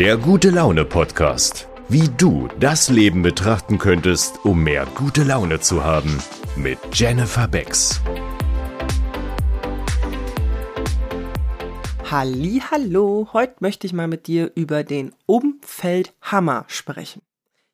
Der 0.00 0.16
gute 0.16 0.48
Laune 0.48 0.86
Podcast. 0.86 1.68
Wie 1.90 2.08
du 2.16 2.48
das 2.58 2.88
Leben 2.88 3.20
betrachten 3.20 3.76
könntest, 3.76 4.42
um 4.46 4.64
mehr 4.64 4.86
gute 4.94 5.24
Laune 5.24 5.60
zu 5.60 5.84
haben. 5.84 6.22
Mit 6.56 6.78
Jennifer 6.94 7.46
Becks. 7.46 8.00
Hallo, 12.10 13.28
heute 13.34 13.56
möchte 13.60 13.86
ich 13.86 13.92
mal 13.92 14.08
mit 14.08 14.26
dir 14.26 14.50
über 14.54 14.84
den 14.84 15.12
Umfeldhammer 15.26 16.64
sprechen. 16.68 17.20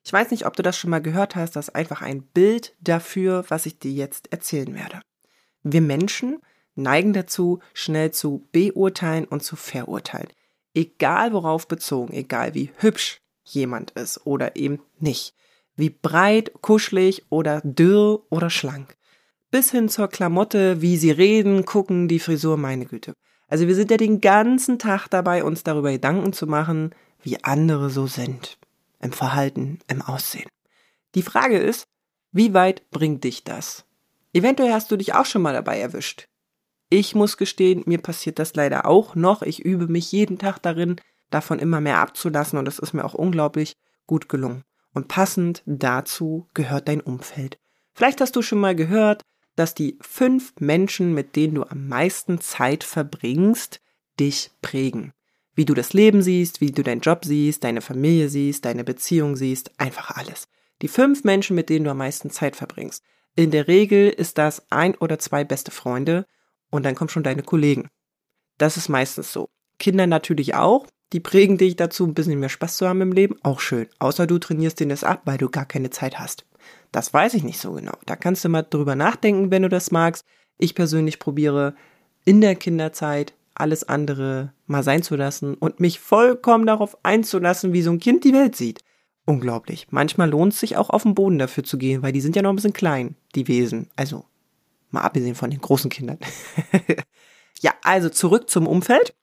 Ich 0.03 0.11
weiß 0.11 0.31
nicht, 0.31 0.45
ob 0.45 0.57
du 0.57 0.63
das 0.63 0.77
schon 0.77 0.89
mal 0.89 1.01
gehört 1.01 1.37
hast, 1.37 1.55
das 1.55 1.69
ist 1.69 1.75
einfach 1.75 2.01
ein 2.01 2.23
Bild 2.23 2.75
dafür, 2.81 3.45
was 3.47 3.65
ich 3.65 3.79
dir 3.79 3.93
jetzt 3.93 4.33
erzählen 4.33 4.75
werde. 4.75 4.99
Wir 5.63 5.81
Menschen 5.81 6.39
neigen 6.75 7.13
dazu, 7.13 7.61
schnell 7.73 8.11
zu 8.11 8.49
beurteilen 8.51 9.23
und 9.23 9.43
zu 9.43 9.55
verurteilen. 9.55 10.27
Egal 10.77 11.33
worauf 11.33 11.67
bezogen, 11.67 12.13
egal 12.13 12.53
wie 12.53 12.69
hübsch 12.77 13.19
jemand 13.43 13.89
ist 13.91 14.27
oder 14.27 14.55
eben 14.55 14.79
nicht. 14.99 15.33
Wie 15.75 15.89
breit, 15.89 16.51
kuschelig 16.61 17.25
oder 17.31 17.61
dürr 17.61 18.21
oder 18.29 18.51
schlank. 18.51 18.95
Bis 19.49 19.71
hin 19.71 19.89
zur 19.89 20.07
Klamotte, 20.07 20.79
wie 20.79 20.97
sie 20.97 21.09
reden, 21.09 21.65
gucken, 21.65 22.07
die 22.07 22.19
Frisur, 22.19 22.57
meine 22.57 22.85
Güte. 22.85 23.13
Also 23.47 23.65
wir 23.65 23.73
sind 23.73 23.89
ja 23.89 23.97
den 23.97 24.21
ganzen 24.21 24.77
Tag 24.77 25.07
dabei, 25.07 25.43
uns 25.43 25.63
darüber 25.63 25.91
Gedanken 25.91 26.31
zu 26.31 26.45
machen, 26.45 26.93
wie 27.23 27.43
andere 27.43 27.89
so 27.89 28.05
sind. 28.05 28.59
Im 28.99 29.13
Verhalten, 29.13 29.79
im 29.87 30.03
Aussehen. 30.03 30.49
Die 31.15 31.23
Frage 31.23 31.57
ist, 31.57 31.85
wie 32.31 32.53
weit 32.53 32.87
bringt 32.91 33.23
dich 33.23 33.43
das? 33.43 33.83
Eventuell 34.31 34.73
hast 34.73 34.91
du 34.91 34.95
dich 34.95 35.15
auch 35.15 35.25
schon 35.25 35.41
mal 35.41 35.53
dabei 35.53 35.79
erwischt. 35.79 36.27
Ich 36.89 37.15
muss 37.15 37.37
gestehen, 37.37 37.83
mir 37.85 37.97
passiert 37.97 38.39
das 38.39 38.55
leider 38.55 38.85
auch 38.85 39.15
noch. 39.15 39.41
Ich 39.41 39.63
übe 39.63 39.87
mich 39.87 40.11
jeden 40.11 40.37
Tag 40.37 40.59
darin, 40.59 40.95
davon 41.29 41.59
immer 41.59 41.81
mehr 41.81 41.97
abzulassen 41.97 42.57
und 42.57 42.65
das 42.65 42.79
ist 42.79 42.93
mir 42.93 43.03
auch 43.03 43.13
unglaublich 43.13 43.75
gut 44.05 44.29
gelungen. 44.29 44.63
Und 44.93 45.09
passend 45.09 45.63
dazu 45.65 46.47
gehört 46.53 46.87
dein 46.87 47.01
Umfeld. 47.01 47.59
Vielleicht 47.93 48.21
hast 48.21 48.35
du 48.35 48.41
schon 48.41 48.59
mal 48.59 48.75
gehört, 48.75 49.21
dass 49.55 49.73
die 49.73 49.97
fünf 50.01 50.53
Menschen, 50.59 51.13
mit 51.13 51.35
denen 51.35 51.55
du 51.55 51.63
am 51.63 51.87
meisten 51.87 52.39
Zeit 52.39 52.83
verbringst, 52.83 53.81
dich 54.19 54.51
prägen. 54.61 55.13
Wie 55.55 55.65
du 55.65 55.73
das 55.73 55.93
Leben 55.93 56.21
siehst, 56.21 56.61
wie 56.61 56.71
du 56.71 56.83
deinen 56.83 57.01
Job 57.01 57.25
siehst, 57.25 57.63
deine 57.63 57.81
Familie 57.81 58.29
siehst, 58.29 58.63
deine 58.63 58.83
Beziehung 58.83 59.35
siehst, 59.35 59.71
einfach 59.79 60.11
alles. 60.11 60.47
Die 60.83 60.87
fünf 60.87 61.23
Menschen, 61.23 61.55
mit 61.55 61.69
denen 61.69 61.85
du 61.85 61.91
am 61.91 61.97
meisten 61.97 62.29
Zeit 62.29 62.55
verbringst. 62.55 63.03
In 63.35 63.51
der 63.51 63.67
Regel 63.67 64.09
ist 64.09 64.37
das 64.37 64.71
ein 64.71 64.95
oder 64.95 65.19
zwei 65.19 65.43
beste 65.43 65.71
Freunde 65.71 66.25
und 66.69 66.85
dann 66.85 66.95
kommen 66.95 67.09
schon 67.09 67.23
deine 67.23 67.43
Kollegen. 67.43 67.87
Das 68.57 68.77
ist 68.77 68.89
meistens 68.89 69.31
so. 69.31 69.47
Kinder 69.79 70.07
natürlich 70.07 70.55
auch. 70.55 70.87
Die 71.13 71.19
prägen 71.19 71.57
dich 71.57 71.75
dazu, 71.75 72.05
ein 72.05 72.13
bisschen 72.13 72.39
mehr 72.39 72.49
Spaß 72.49 72.77
zu 72.77 72.87
haben 72.87 73.01
im 73.01 73.13
Leben. 73.13 73.37
Auch 73.43 73.59
schön. 73.59 73.87
Außer 73.99 74.27
du 74.27 74.39
trainierst 74.39 74.79
denen 74.79 74.89
das 74.89 75.03
ab, 75.03 75.21
weil 75.25 75.37
du 75.37 75.49
gar 75.49 75.65
keine 75.65 75.89
Zeit 75.89 76.19
hast. 76.19 76.45
Das 76.91 77.13
weiß 77.13 77.33
ich 77.35 77.43
nicht 77.43 77.59
so 77.59 77.73
genau. 77.73 77.93
Da 78.05 78.15
kannst 78.15 78.43
du 78.43 78.49
mal 78.49 78.63
drüber 78.63 78.95
nachdenken, 78.95 79.51
wenn 79.51 79.61
du 79.61 79.69
das 79.69 79.91
magst. 79.91 80.25
Ich 80.57 80.75
persönlich 80.75 81.19
probiere 81.19 81.75
in 82.25 82.41
der 82.41 82.55
Kinderzeit 82.55 83.33
alles 83.53 83.87
andere 83.87 84.53
mal 84.65 84.83
sein 84.83 85.01
zu 85.01 85.15
lassen 85.15 85.55
und 85.55 85.79
mich 85.79 85.99
vollkommen 85.99 86.65
darauf 86.65 86.97
einzulassen, 87.03 87.73
wie 87.73 87.81
so 87.81 87.91
ein 87.91 87.99
Kind 87.99 88.23
die 88.23 88.33
Welt 88.33 88.55
sieht. 88.55 88.81
Unglaublich. 89.25 89.87
Manchmal 89.89 90.29
lohnt 90.29 90.53
es 90.53 90.59
sich 90.59 90.77
auch 90.77 90.89
auf 90.89 91.03
den 91.03 91.15
Boden 91.15 91.39
dafür 91.39 91.63
zu 91.63 91.77
gehen, 91.77 92.01
weil 92.01 92.11
die 92.11 92.21
sind 92.21 92.35
ja 92.35 92.41
noch 92.41 92.51
ein 92.51 92.55
bisschen 92.55 92.73
klein, 92.73 93.15
die 93.35 93.47
Wesen. 93.47 93.89
Also 93.95 94.25
Mal 94.89 95.01
abgesehen 95.01 95.35
von 95.35 95.49
den 95.49 95.61
großen 95.61 95.89
Kindern. 95.89 96.19
ja, 97.59 97.73
also 97.83 98.09
zurück 98.09 98.49
zum 98.49 98.67
Umfeld. 98.67 99.15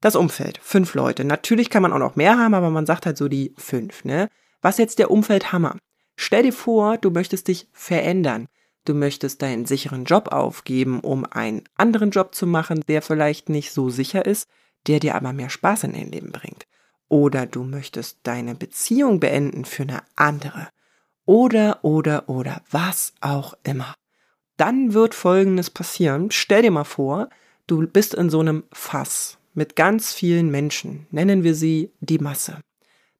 Das 0.00 0.16
Umfeld, 0.16 0.58
fünf 0.62 0.94
Leute. 0.94 1.24
Natürlich 1.24 1.70
kann 1.70 1.82
man 1.82 1.92
auch 1.92 1.98
noch 1.98 2.16
mehr 2.16 2.38
haben, 2.38 2.54
aber 2.54 2.70
man 2.70 2.86
sagt 2.86 3.06
halt 3.06 3.16
so 3.16 3.28
die 3.28 3.54
fünf, 3.56 4.04
ne? 4.04 4.28
Was 4.60 4.78
jetzt 4.78 4.98
der 4.98 5.10
Umfeldhammer? 5.10 5.76
Stell 6.16 6.42
dir 6.42 6.52
vor, 6.52 6.98
du 6.98 7.10
möchtest 7.10 7.48
dich 7.48 7.68
verändern. 7.72 8.46
Du 8.84 8.94
möchtest 8.94 9.42
deinen 9.42 9.66
sicheren 9.66 10.04
Job 10.04 10.28
aufgeben, 10.28 11.00
um 11.00 11.24
einen 11.24 11.64
anderen 11.76 12.10
Job 12.10 12.34
zu 12.34 12.46
machen, 12.46 12.84
der 12.88 13.02
vielleicht 13.02 13.48
nicht 13.48 13.72
so 13.72 13.90
sicher 13.90 14.24
ist, 14.24 14.48
der 14.86 15.00
dir 15.00 15.14
aber 15.14 15.32
mehr 15.32 15.50
Spaß 15.50 15.84
in 15.84 15.92
dein 15.92 16.10
Leben 16.10 16.30
bringt. 16.30 16.66
Oder 17.08 17.46
du 17.46 17.64
möchtest 17.64 18.18
deine 18.22 18.54
Beziehung 18.54 19.20
beenden 19.20 19.64
für 19.64 19.82
eine 19.82 20.02
andere. 20.14 20.68
Oder, 21.24 21.84
oder, 21.84 22.28
oder, 22.28 22.62
was 22.70 23.12
auch 23.20 23.54
immer 23.64 23.94
dann 24.56 24.94
wird 24.94 25.14
Folgendes 25.14 25.70
passieren. 25.70 26.30
Stell 26.30 26.62
dir 26.62 26.70
mal 26.70 26.84
vor, 26.84 27.28
du 27.66 27.86
bist 27.86 28.14
in 28.14 28.30
so 28.30 28.40
einem 28.40 28.64
Fass 28.72 29.38
mit 29.54 29.76
ganz 29.76 30.12
vielen 30.12 30.50
Menschen, 30.50 31.06
nennen 31.10 31.42
wir 31.42 31.54
sie 31.54 31.90
die 32.00 32.18
Masse. 32.18 32.60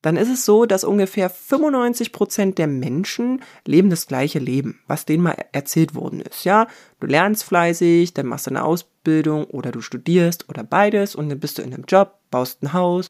Dann 0.03 0.17
ist 0.17 0.29
es 0.29 0.45
so, 0.45 0.67
dass 0.67 0.85
ungefähr 0.85 1.31
95 1.31 2.13
Prozent 2.13 2.59
der 2.59 2.69
Menschen 2.69 3.43
leben 3.65 3.91
das 3.91 4.07
gleiche 4.07 4.39
Leben, 4.39 4.79
was 4.87 5.05
denen 5.05 5.25
mal 5.25 5.37
erzählt 5.51 5.95
worden 5.97 6.21
ist. 6.21 6.45
Ja, 6.45 6.69
du 7.01 7.09
lernst 7.09 7.43
fleißig, 7.43 8.15
dann 8.15 8.27
machst 8.27 8.47
du 8.47 8.51
eine 8.51 8.63
Ausbildung 8.63 9.47
oder 9.47 9.73
du 9.73 9.81
studierst 9.81 10.49
oder 10.49 10.63
beides 10.63 11.17
und 11.17 11.29
dann 11.29 11.41
bist 11.41 11.59
du 11.59 11.63
in 11.63 11.75
einem 11.75 11.87
Job, 11.89 12.21
baust 12.31 12.63
ein 12.63 12.73
Haus, 12.73 13.09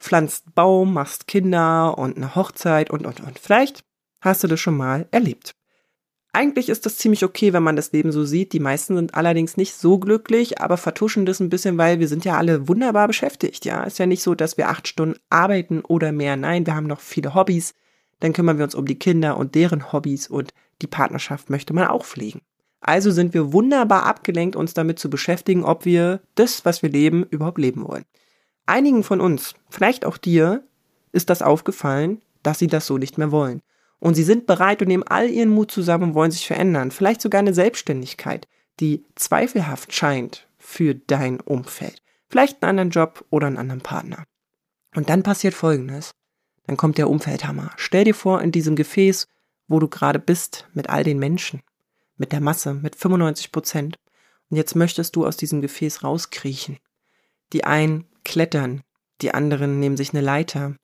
pflanzt 0.00 0.46
einen 0.46 0.54
Baum, 0.54 0.94
machst 0.94 1.26
Kinder 1.26 1.98
und 1.98 2.16
eine 2.16 2.34
Hochzeit 2.34 2.90
und, 2.90 3.04
und, 3.04 3.20
und. 3.20 3.38
Vielleicht 3.38 3.84
hast 4.22 4.42
du 4.42 4.48
das 4.48 4.60
schon 4.60 4.76
mal 4.76 5.06
erlebt. 5.10 5.54
Eigentlich 6.32 6.68
ist 6.68 6.84
das 6.84 6.96
ziemlich 6.96 7.24
okay, 7.24 7.52
wenn 7.52 7.62
man 7.62 7.76
das 7.76 7.92
Leben 7.92 8.12
so 8.12 8.24
sieht. 8.24 8.52
Die 8.52 8.60
meisten 8.60 8.96
sind 8.96 9.14
allerdings 9.14 9.56
nicht 9.56 9.74
so 9.74 9.98
glücklich, 9.98 10.60
aber 10.60 10.76
vertuschen 10.76 11.26
das 11.26 11.40
ein 11.40 11.48
bisschen, 11.48 11.78
weil 11.78 12.00
wir 12.00 12.08
sind 12.08 12.24
ja 12.24 12.36
alle 12.36 12.68
wunderbar 12.68 13.06
beschäftigt. 13.06 13.64
Ja, 13.64 13.82
ist 13.84 13.98
ja 13.98 14.06
nicht 14.06 14.22
so, 14.22 14.34
dass 14.34 14.58
wir 14.58 14.68
acht 14.68 14.86
Stunden 14.86 15.18
arbeiten 15.30 15.80
oder 15.80 16.12
mehr. 16.12 16.36
Nein, 16.36 16.66
wir 16.66 16.74
haben 16.74 16.86
noch 16.86 17.00
viele 17.00 17.34
Hobbys. 17.34 17.74
Dann 18.20 18.32
kümmern 18.32 18.58
wir 18.58 18.64
uns 18.64 18.74
um 18.74 18.84
die 18.84 18.98
Kinder 18.98 19.36
und 19.36 19.54
deren 19.54 19.92
Hobbys 19.92 20.28
und 20.28 20.52
die 20.82 20.86
Partnerschaft 20.86 21.50
möchte 21.50 21.72
man 21.72 21.88
auch 21.88 22.04
pflegen. 22.04 22.42
Also 22.80 23.10
sind 23.10 23.34
wir 23.34 23.52
wunderbar 23.52 24.04
abgelenkt, 24.04 24.54
uns 24.54 24.74
damit 24.74 24.98
zu 24.98 25.10
beschäftigen, 25.10 25.64
ob 25.64 25.84
wir 25.84 26.20
das, 26.34 26.64
was 26.64 26.82
wir 26.82 26.90
leben, 26.90 27.24
überhaupt 27.24 27.58
leben 27.58 27.86
wollen. 27.86 28.04
Einigen 28.66 29.02
von 29.02 29.20
uns, 29.20 29.54
vielleicht 29.70 30.04
auch 30.04 30.18
dir, 30.18 30.62
ist 31.12 31.30
das 31.30 31.42
aufgefallen, 31.42 32.20
dass 32.42 32.58
sie 32.58 32.66
das 32.66 32.86
so 32.86 32.98
nicht 32.98 33.18
mehr 33.18 33.32
wollen. 33.32 33.62
Und 34.00 34.14
sie 34.14 34.22
sind 34.22 34.46
bereit 34.46 34.80
und 34.80 34.88
nehmen 34.88 35.02
all 35.02 35.28
ihren 35.28 35.50
Mut 35.50 35.70
zusammen 35.70 36.04
und 36.04 36.14
wollen 36.14 36.30
sich 36.30 36.46
verändern. 36.46 36.90
Vielleicht 36.90 37.20
sogar 37.20 37.40
eine 37.40 37.54
Selbstständigkeit, 37.54 38.46
die 38.80 39.04
zweifelhaft 39.16 39.92
scheint 39.92 40.46
für 40.58 40.94
dein 40.94 41.40
Umfeld. 41.40 42.02
Vielleicht 42.28 42.62
einen 42.62 42.70
anderen 42.70 42.90
Job 42.90 43.24
oder 43.30 43.46
einen 43.46 43.56
anderen 43.56 43.80
Partner. 43.80 44.24
Und 44.94 45.08
dann 45.08 45.22
passiert 45.22 45.54
Folgendes. 45.54 46.12
Dann 46.66 46.76
kommt 46.76 46.98
der 46.98 47.08
Umfeldhammer. 47.08 47.70
Stell 47.76 48.04
dir 48.04 48.14
vor, 48.14 48.42
in 48.42 48.52
diesem 48.52 48.76
Gefäß, 48.76 49.26
wo 49.68 49.78
du 49.78 49.88
gerade 49.88 50.18
bist, 50.18 50.68
mit 50.74 50.90
all 50.90 51.02
den 51.02 51.18
Menschen, 51.18 51.62
mit 52.16 52.32
der 52.32 52.40
Masse, 52.40 52.74
mit 52.74 52.94
95 52.94 53.52
Prozent. 53.52 53.98
Und 54.50 54.56
jetzt 54.56 54.76
möchtest 54.76 55.16
du 55.16 55.26
aus 55.26 55.36
diesem 55.36 55.60
Gefäß 55.60 56.04
rauskriechen. 56.04 56.78
Die 57.52 57.64
einen 57.64 58.06
klettern, 58.24 58.82
die 59.22 59.32
anderen 59.32 59.80
nehmen 59.80 59.96
sich 59.96 60.10
eine 60.10 60.20
Leiter, 60.20 60.76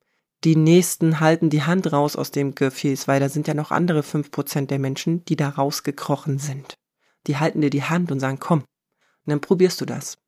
die 0.45 0.55
nächsten 0.55 1.19
halten 1.19 1.49
die 1.49 1.63
Hand 1.63 1.91
raus 1.91 2.15
aus 2.15 2.29
dem 2.29 2.53
Gefäß, 2.53 3.07
weil 3.07 3.19
da 3.19 3.29
sind 3.29 3.47
ja 3.47 3.55
noch 3.55 3.71
andere 3.71 4.03
fünf 4.03 4.29
Prozent 4.29 4.69
der 4.69 4.77
Menschen, 4.77 5.25
die 5.25 5.35
da 5.35 5.49
rausgekrochen 5.49 6.37
sind. 6.37 6.77
Die 7.25 7.37
halten 7.37 7.61
dir 7.61 7.71
die 7.71 7.83
Hand 7.83 8.11
und 8.11 8.19
sagen, 8.19 8.39
komm. 8.39 8.59
Und 8.59 8.67
dann 9.25 9.41
probierst 9.41 9.81
du 9.81 9.85
das. 9.85 10.19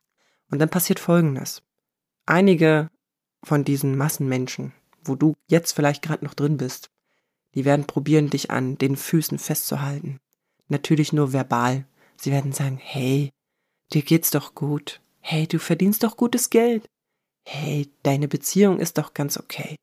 Und 0.50 0.58
dann 0.58 0.70
passiert 0.70 1.00
Folgendes. 1.00 1.62
Einige 2.26 2.90
von 3.44 3.64
diesen 3.64 3.96
Massenmenschen, 3.96 4.74
wo 5.04 5.14
du 5.14 5.36
jetzt 5.48 5.74
vielleicht 5.74 6.02
gerade 6.02 6.26
noch 6.26 6.34
drin 6.34 6.58
bist, 6.58 6.90
die 7.54 7.64
werden 7.64 7.86
probieren, 7.86 8.32
dich 8.32 8.50
an 8.50 8.80
den 8.80 8.96
Füßen 8.96 9.38
festzuhalten. 9.38 10.18
Natürlich 10.68 11.14
nur 11.14 11.32
verbal. 11.32 11.86
Sie 12.16 12.32
werden 12.32 12.54
sagen, 12.54 12.80
hey, 12.82 13.30
dir 13.94 14.02
geht's 14.02 14.32
doch 14.32 14.56
gut. 14.56 15.00
Hey, 15.20 15.46
du 15.46 15.60
verdienst 15.60 16.04
doch 16.04 16.18
gutes 16.18 16.50
Geld. 16.50 16.88
Hey, 17.46 17.92
deine 18.02 18.28
Beziehung 18.28 18.80
ist 18.80 18.98
doch 18.98 19.14
ganz 19.14 19.38
okay 19.38 19.78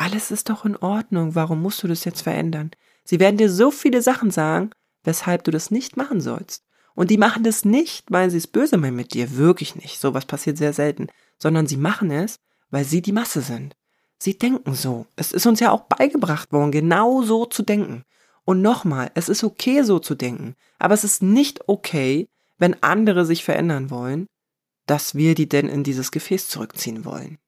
alles 0.00 0.30
ist 0.30 0.48
doch 0.48 0.64
in 0.64 0.76
Ordnung, 0.76 1.34
warum 1.34 1.60
musst 1.60 1.82
du 1.82 1.88
das 1.88 2.06
jetzt 2.06 2.22
verändern? 2.22 2.70
Sie 3.04 3.20
werden 3.20 3.36
dir 3.36 3.50
so 3.50 3.70
viele 3.70 4.00
Sachen 4.00 4.30
sagen, 4.30 4.70
weshalb 5.04 5.44
du 5.44 5.50
das 5.50 5.70
nicht 5.70 5.98
machen 5.98 6.22
sollst. 6.22 6.64
Und 6.94 7.10
die 7.10 7.18
machen 7.18 7.44
das 7.44 7.66
nicht, 7.66 8.10
weil 8.10 8.30
sie 8.30 8.38
es 8.38 8.46
böse 8.46 8.78
meinen 8.78 8.96
mit 8.96 9.12
dir, 9.12 9.36
wirklich 9.36 9.76
nicht. 9.76 10.00
Sowas 10.00 10.24
passiert 10.24 10.56
sehr 10.56 10.72
selten. 10.72 11.08
Sondern 11.38 11.66
sie 11.66 11.76
machen 11.76 12.10
es, 12.10 12.40
weil 12.70 12.84
sie 12.84 13.02
die 13.02 13.12
Masse 13.12 13.42
sind. 13.42 13.76
Sie 14.18 14.38
denken 14.38 14.74
so. 14.74 15.06
Es 15.16 15.32
ist 15.32 15.46
uns 15.46 15.60
ja 15.60 15.70
auch 15.70 15.82
beigebracht 15.82 16.50
worden, 16.50 16.72
genau 16.72 17.22
so 17.22 17.44
zu 17.44 17.62
denken. 17.62 18.04
Und 18.44 18.62
nochmal, 18.62 19.10
es 19.14 19.28
ist 19.28 19.44
okay 19.44 19.82
so 19.82 19.98
zu 19.98 20.14
denken. 20.14 20.56
Aber 20.78 20.94
es 20.94 21.04
ist 21.04 21.22
nicht 21.22 21.68
okay, 21.68 22.26
wenn 22.58 22.82
andere 22.82 23.26
sich 23.26 23.44
verändern 23.44 23.90
wollen, 23.90 24.26
dass 24.86 25.14
wir 25.14 25.34
die 25.34 25.48
denn 25.48 25.68
in 25.68 25.84
dieses 25.84 26.10
Gefäß 26.10 26.48
zurückziehen 26.48 27.04
wollen. 27.04 27.38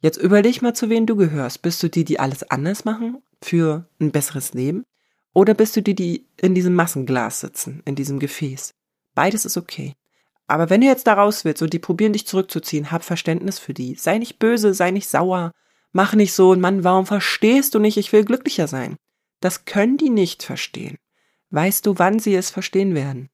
Jetzt 0.00 0.16
überleg 0.16 0.62
mal, 0.62 0.74
zu 0.74 0.90
wem 0.90 1.06
du 1.06 1.16
gehörst. 1.16 1.62
Bist 1.62 1.82
du 1.82 1.88
die, 1.88 2.04
die 2.04 2.20
alles 2.20 2.48
anders 2.50 2.84
machen 2.84 3.22
für 3.42 3.88
ein 4.00 4.12
besseres 4.12 4.54
Leben? 4.54 4.84
Oder 5.32 5.54
bist 5.54 5.76
du 5.76 5.82
die, 5.82 5.94
die 5.94 6.26
in 6.40 6.54
diesem 6.54 6.74
Massenglas 6.74 7.40
sitzen, 7.40 7.82
in 7.84 7.94
diesem 7.94 8.18
Gefäß? 8.18 8.74
Beides 9.14 9.44
ist 9.44 9.56
okay. 9.56 9.94
Aber 10.46 10.70
wenn 10.70 10.80
du 10.80 10.86
jetzt 10.86 11.06
da 11.06 11.14
raus 11.14 11.44
willst 11.44 11.62
und 11.62 11.72
die 11.72 11.78
probieren 11.78 12.12
dich 12.12 12.26
zurückzuziehen, 12.26 12.90
hab 12.90 13.04
Verständnis 13.04 13.58
für 13.58 13.74
die. 13.74 13.94
Sei 13.96 14.18
nicht 14.18 14.38
böse, 14.38 14.72
sei 14.72 14.90
nicht 14.90 15.08
sauer, 15.08 15.52
mach 15.92 16.14
nicht 16.14 16.32
so 16.32 16.54
Mann, 16.56 16.84
warum 16.84 17.04
verstehst 17.04 17.74
du 17.74 17.78
nicht, 17.78 17.98
ich 17.98 18.12
will 18.12 18.24
glücklicher 18.24 18.66
sein? 18.66 18.96
Das 19.40 19.66
können 19.66 19.98
die 19.98 20.10
nicht 20.10 20.42
verstehen. 20.42 20.98
Weißt 21.50 21.86
du, 21.86 21.98
wann 21.98 22.18
sie 22.18 22.34
es 22.34 22.50
verstehen 22.50 22.94
werden? 22.94 23.28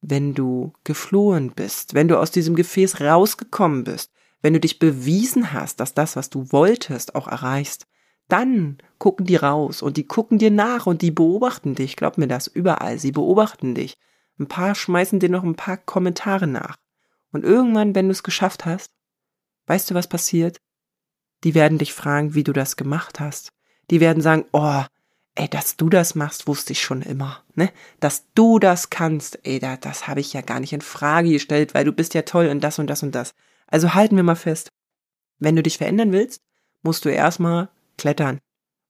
Wenn 0.00 0.34
du 0.34 0.72
geflohen 0.84 1.52
bist, 1.52 1.94
wenn 1.94 2.08
du 2.08 2.18
aus 2.18 2.30
diesem 2.30 2.54
Gefäß 2.54 3.00
rausgekommen 3.00 3.84
bist, 3.84 4.12
wenn 4.42 4.52
du 4.52 4.60
dich 4.60 4.78
bewiesen 4.78 5.52
hast, 5.52 5.80
dass 5.80 5.94
das, 5.94 6.16
was 6.16 6.30
du 6.30 6.52
wolltest, 6.52 7.14
auch 7.14 7.28
erreichst, 7.28 7.86
dann 8.28 8.78
gucken 8.98 9.26
die 9.26 9.36
raus 9.36 9.82
und 9.82 9.96
die 9.96 10.06
gucken 10.06 10.38
dir 10.38 10.50
nach 10.50 10.86
und 10.86 11.02
die 11.02 11.10
beobachten 11.10 11.74
dich. 11.74 11.96
Glaub 11.96 12.18
mir 12.18 12.28
das, 12.28 12.46
überall. 12.46 12.98
Sie 12.98 13.12
beobachten 13.12 13.74
dich. 13.74 13.96
Ein 14.38 14.46
paar 14.46 14.74
schmeißen 14.74 15.18
dir 15.18 15.30
noch 15.30 15.42
ein 15.42 15.56
paar 15.56 15.78
Kommentare 15.78 16.46
nach. 16.46 16.76
Und 17.32 17.44
irgendwann, 17.44 17.94
wenn 17.94 18.06
du 18.06 18.12
es 18.12 18.22
geschafft 18.22 18.64
hast, 18.64 18.92
weißt 19.66 19.90
du, 19.90 19.94
was 19.94 20.06
passiert? 20.06 20.58
Die 21.44 21.54
werden 21.54 21.78
dich 21.78 21.92
fragen, 21.92 22.34
wie 22.34 22.44
du 22.44 22.52
das 22.52 22.76
gemacht 22.76 23.20
hast. 23.20 23.52
Die 23.90 24.00
werden 24.00 24.22
sagen, 24.22 24.44
oh, 24.52 24.82
ey, 25.34 25.48
dass 25.48 25.76
du 25.76 25.88
das 25.88 26.14
machst, 26.14 26.46
wusste 26.46 26.72
ich 26.72 26.82
schon 26.82 27.02
immer, 27.02 27.42
ne? 27.54 27.70
Dass 28.00 28.26
du 28.34 28.58
das 28.58 28.90
kannst, 28.90 29.38
ey, 29.44 29.60
das, 29.60 29.80
das 29.80 30.08
habe 30.08 30.20
ich 30.20 30.32
ja 30.32 30.40
gar 30.40 30.60
nicht 30.60 30.72
in 30.72 30.80
Frage 30.80 31.30
gestellt, 31.30 31.74
weil 31.74 31.84
du 31.84 31.92
bist 31.92 32.14
ja 32.14 32.22
toll 32.22 32.48
und 32.48 32.60
das 32.60 32.78
und 32.78 32.88
das 32.88 33.02
und 33.02 33.14
das. 33.14 33.34
Also 33.68 33.94
halten 33.94 34.16
wir 34.16 34.22
mal 34.22 34.34
fest. 34.34 34.70
Wenn 35.38 35.56
du 35.56 35.62
dich 35.62 35.78
verändern 35.78 36.12
willst, 36.12 36.42
musst 36.82 37.04
du 37.04 37.10
erstmal 37.10 37.68
klettern. 37.96 38.38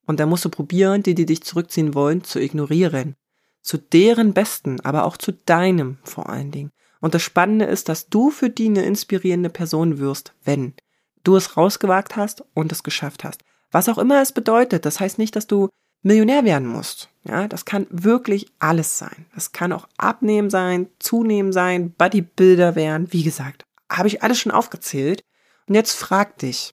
Und 0.06 0.20
dann 0.20 0.28
musst 0.28 0.44
du 0.44 0.48
probieren, 0.48 1.02
die, 1.02 1.14
die 1.14 1.26
dich 1.26 1.42
zurückziehen 1.42 1.94
wollen, 1.94 2.24
zu 2.24 2.40
ignorieren. 2.40 3.16
Zu 3.60 3.76
deren 3.76 4.32
Besten, 4.32 4.80
aber 4.80 5.04
auch 5.04 5.16
zu 5.16 5.32
deinem 5.32 5.98
vor 6.02 6.30
allen 6.30 6.50
Dingen. 6.50 6.70
Und 7.00 7.14
das 7.14 7.22
Spannende 7.22 7.66
ist, 7.66 7.88
dass 7.88 8.08
du 8.08 8.30
für 8.30 8.50
die 8.50 8.66
eine 8.66 8.84
inspirierende 8.84 9.50
Person 9.50 9.98
wirst, 9.98 10.34
wenn 10.44 10.74
du 11.24 11.36
es 11.36 11.56
rausgewagt 11.56 12.16
hast 12.16 12.44
und 12.54 12.72
es 12.72 12.82
geschafft 12.82 13.24
hast. 13.24 13.42
Was 13.70 13.88
auch 13.88 13.98
immer 13.98 14.22
es 14.22 14.32
bedeutet, 14.32 14.86
das 14.86 14.98
heißt 14.98 15.18
nicht, 15.18 15.36
dass 15.36 15.46
du 15.46 15.68
Millionär 16.02 16.44
werden 16.44 16.68
musst. 16.68 17.10
Ja, 17.24 17.48
das 17.48 17.64
kann 17.64 17.86
wirklich 17.90 18.46
alles 18.58 18.98
sein. 18.98 19.26
Das 19.34 19.52
kann 19.52 19.72
auch 19.72 19.88
abnehmen 19.98 20.48
sein, 20.48 20.88
zunehmen 20.98 21.52
sein, 21.52 21.90
Bodybuilder 21.90 22.76
werden. 22.76 23.12
Wie 23.12 23.24
gesagt, 23.24 23.64
habe 23.90 24.08
ich 24.08 24.22
alles 24.22 24.38
schon 24.38 24.52
aufgezählt. 24.52 25.22
Und 25.66 25.74
jetzt 25.74 25.92
frag 25.92 26.38
dich, 26.38 26.72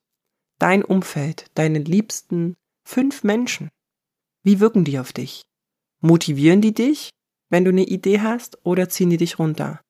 dein 0.60 0.84
Umfeld, 0.84 1.48
deine 1.54 1.80
liebsten 1.80 2.56
fünf 2.84 3.24
Menschen, 3.24 3.70
wie 4.44 4.60
wirken 4.60 4.84
die 4.84 5.00
auf 5.00 5.12
dich? 5.12 5.42
Motivieren 6.02 6.62
die 6.62 6.74
dich, 6.74 7.10
wenn 7.50 7.66
du 7.66 7.72
eine 7.72 7.84
Idee 7.84 8.22
hast, 8.22 8.60
oder 8.64 8.90
ziehen 8.90 9.10
die 9.10 9.18
dich 9.18 9.40
runter? 9.40 9.82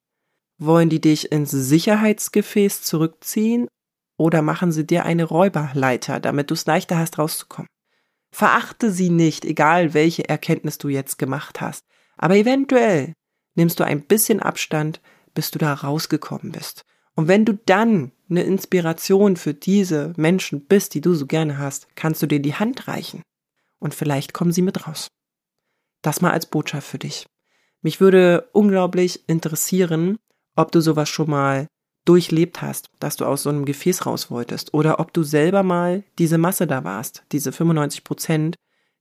Wollen 0.58 0.90
die 0.90 1.02
dich 1.02 1.32
ins 1.32 1.52
Sicherheitsgefäß 1.52 2.82
zurückziehen 2.82 3.68
oder 4.18 4.42
machen 4.42 4.72
sie 4.72 4.88
dir 4.88 5.06
eine 5.06 5.26
Räuberleiter, 5.26 6.20
damit 6.20 6.50
du 6.50 6.54
es 6.54 6.66
leichter 6.66 6.98
hast, 6.98 7.20
rauszukommen? 7.20 7.68
Verachte 8.32 8.92
sie 8.92 9.10
nicht, 9.10 9.46
egal 9.46 9.94
welche 9.94 10.28
Erkenntnis 10.28 10.78
du 10.78 10.88
jetzt 10.88 11.18
gemacht 11.18 11.62
hast. 11.62 11.84
Aber 12.18 12.36
eventuell 12.36 13.14
nimmst 13.56 13.80
du 13.80 13.84
ein 13.84 14.02
bisschen 14.02 14.42
Abstand, 14.42 15.02
bis 15.34 15.52
du 15.52 15.60
da 15.60 15.74
rausgekommen 15.74 16.52
bist. 16.52 16.84
Und 17.16 17.28
wenn 17.28 17.46
du 17.46 17.54
dann 17.66 18.12
eine 18.30 18.44
Inspiration 18.44 19.38
für 19.38 19.54
diese 19.54 20.14
Menschen 20.18 20.66
bist, 20.66 20.94
die 20.94 21.02
du 21.02 21.14
so 21.14 21.26
gerne 21.26 21.58
hast, 21.58 21.88
kannst 21.96 22.22
du 22.22 22.28
dir 22.28 22.42
die 22.42 22.56
Hand 22.56 22.88
reichen. 22.88 23.22
Und 23.80 23.94
vielleicht 23.94 24.34
kommen 24.34 24.52
sie 24.52 24.62
mit 24.62 24.88
raus. 24.88 25.08
Das 26.02 26.22
mal 26.22 26.32
als 26.32 26.46
Botschaft 26.46 26.88
für 26.88 27.00
dich. 27.00 27.26
Mich 27.82 28.00
würde 28.00 28.50
unglaublich 28.52 29.28
interessieren, 29.28 30.18
ob 30.56 30.72
du 30.72 30.82
sowas 30.82 31.10
schon 31.10 31.30
mal 31.30 31.68
durchlebt 32.06 32.62
hast, 32.62 32.88
dass 33.00 33.16
du 33.16 33.26
aus 33.26 33.44
so 33.44 33.50
einem 33.50 33.66
Gefäß 33.66 34.06
raus 34.06 34.30
wolltest 34.30 34.74
oder 34.74 35.00
ob 35.00 35.14
du 35.14 35.24
selber 35.24 35.64
mal 35.64 36.04
diese 36.20 36.38
Masse 36.38 36.68
da 36.68 36.84
warst, 36.84 37.24
diese 37.32 37.52
95 37.52 38.04
Prozent, 38.04 38.56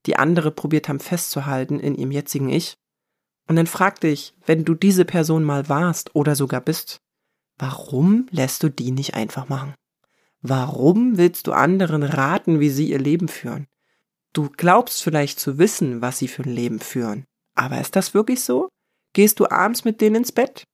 die 0.07 0.17
andere 0.17 0.51
probiert 0.51 0.89
haben 0.89 1.01
festzuhalten 1.01 1.81
in 1.81 1.95
ihrem 1.95 2.11
jetzigen 2.11 2.49
Ich. 2.49 2.75
Und 3.47 3.57
dann 3.57 3.67
frag 3.67 4.01
dich, 4.01 4.35
wenn 4.47 4.65
du 4.65 4.75
diese 4.75 5.05
Person 5.05 5.45
mal 5.45 5.69
warst 5.69 6.15
oder 6.15 6.35
sogar 6.35 6.63
bist, 6.63 6.99
warum 7.59 8.27
lässt 8.31 8.63
du 8.63 8.69
die 8.69 8.91
nicht 8.91 9.15
einfach 9.15 9.49
machen? 9.49 9.75
Warum 10.41 11.17
willst 11.17 11.47
du 11.47 11.53
anderen 11.53 12.03
raten, 12.03 12.61
wie 12.61 12.71
sie 12.71 12.91
ihr 12.91 12.99
Leben 12.99 13.29
führen? 13.29 13.67
Du 14.35 14.51
glaubst 14.51 15.03
vielleicht 15.03 15.41
zu 15.41 15.59
wissen, 15.59 16.03
was 16.03 16.19
sie 16.19 16.29
für 16.29 16.43
ein 16.43 16.53
Leben 16.53 16.81
führen. 16.81 17.25
Aber 17.55 17.81
ist 17.81 17.97
das 17.97 18.15
wirklich 18.15 18.43
so? 18.43 18.69
Gehst 19.15 19.41
du 19.41 19.49
abends 19.49 19.85
mit 19.85 20.01
denen 20.01 20.17
ins 20.17 20.33
Bett? 20.33 20.65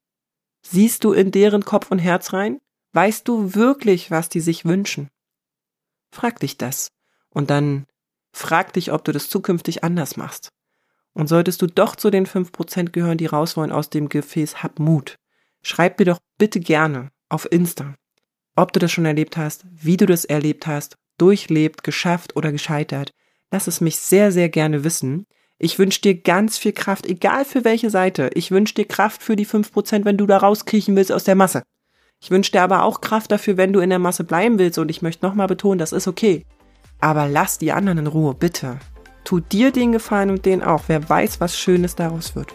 Siehst 0.66 1.04
du 1.04 1.12
in 1.12 1.30
deren 1.30 1.64
Kopf 1.64 1.90
und 1.90 1.98
Herz 1.98 2.32
rein? 2.32 2.58
Weißt 2.92 3.28
du 3.28 3.54
wirklich, 3.54 4.10
was 4.10 4.28
die 4.28 4.40
sich 4.40 4.64
wünschen? 4.64 5.08
Frag 6.10 6.40
dich 6.40 6.58
das. 6.58 6.88
Und 7.28 7.50
dann 7.50 7.86
frag 8.32 8.72
dich, 8.72 8.92
ob 8.92 9.04
du 9.04 9.12
das 9.12 9.28
zukünftig 9.28 9.84
anders 9.84 10.16
machst. 10.16 10.48
Und 11.12 11.28
solltest 11.28 11.60
du 11.62 11.66
doch 11.66 11.96
zu 11.96 12.10
den 12.10 12.26
fünf 12.26 12.52
Prozent 12.52 12.92
gehören, 12.92 13.18
die 13.18 13.26
raus 13.26 13.56
wollen 13.56 13.72
aus 13.72 13.90
dem 13.90 14.08
Gefäß, 14.08 14.62
hab 14.62 14.78
Mut. 14.78 15.16
Schreib 15.62 15.98
mir 15.98 16.06
doch 16.06 16.20
bitte 16.38 16.60
gerne 16.60 17.10
auf 17.28 17.50
Insta, 17.50 17.94
ob 18.56 18.72
du 18.72 18.80
das 18.80 18.92
schon 18.92 19.06
erlebt 19.06 19.36
hast, 19.36 19.64
wie 19.70 19.96
du 19.96 20.06
das 20.06 20.24
erlebt 20.24 20.66
hast, 20.66 20.96
durchlebt, 21.18 21.84
geschafft 21.84 22.36
oder 22.36 22.52
gescheitert. 22.52 23.12
Lass 23.50 23.66
es 23.66 23.80
mich 23.80 23.96
sehr, 23.96 24.32
sehr 24.32 24.48
gerne 24.48 24.84
wissen. 24.84 25.26
Ich 25.58 25.78
wünsche 25.78 26.00
dir 26.00 26.14
ganz 26.14 26.56
viel 26.56 26.72
Kraft, 26.72 27.04
egal 27.04 27.44
für 27.44 27.64
welche 27.64 27.90
Seite. 27.90 28.30
Ich 28.34 28.50
wünsche 28.50 28.74
dir 28.74 28.86
Kraft 28.86 29.22
für 29.22 29.36
die 29.36 29.44
fünf 29.44 29.72
Prozent, 29.72 30.06
wenn 30.06 30.16
du 30.16 30.26
da 30.26 30.38
rauskriechen 30.38 30.96
willst 30.96 31.12
aus 31.12 31.24
der 31.24 31.34
Masse. 31.34 31.62
Ich 32.22 32.30
wünsche 32.30 32.52
dir 32.52 32.62
aber 32.62 32.84
auch 32.84 33.00
Kraft 33.00 33.30
dafür, 33.30 33.56
wenn 33.56 33.72
du 33.72 33.80
in 33.80 33.90
der 33.90 33.98
Masse 33.98 34.24
bleiben 34.24 34.58
willst. 34.58 34.78
Und 34.78 34.90
ich 34.90 35.02
möchte 35.02 35.26
nochmal 35.26 35.46
betonen, 35.46 35.78
das 35.78 35.92
ist 35.92 36.08
okay. 36.08 36.46
Aber 37.00 37.28
lass 37.28 37.58
die 37.58 37.72
anderen 37.72 37.98
in 37.98 38.06
Ruhe, 38.06 38.34
bitte. 38.34 38.78
Tu 39.24 39.40
dir 39.40 39.70
den 39.70 39.92
Gefallen 39.92 40.30
und 40.30 40.46
den 40.46 40.62
auch. 40.62 40.84
Wer 40.86 41.08
weiß, 41.08 41.40
was 41.40 41.58
Schönes 41.58 41.94
daraus 41.94 42.34
wird. 42.34 42.54